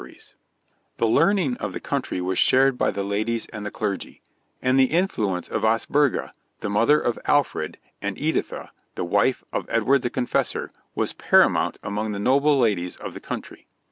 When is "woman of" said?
0.33-0.49